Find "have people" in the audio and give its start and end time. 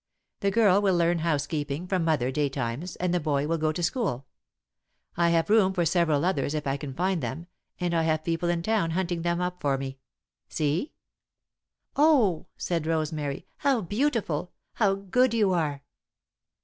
8.01-8.49